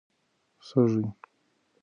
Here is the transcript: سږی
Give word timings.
سږی 0.67 1.03